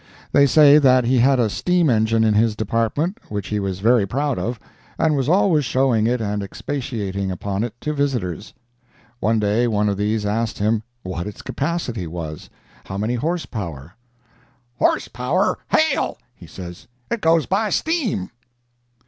[0.31, 4.07] They say that he had a steam engine in his department which he was very
[4.07, 4.59] proud of,
[4.97, 8.55] and was always showing it and expatiating upon it to visitors.
[9.19, 13.93] One day one of these asked him what its capacity was—how many horse power?
[14.79, 18.31] "Horse power, h—l!" he says, "it goes by steam!"